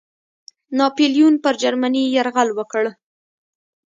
ناپلیون 0.77 1.33
پر 1.43 1.53
جرمني 1.61 2.03
یرغل 2.15 2.49
وکړ. 2.53 2.83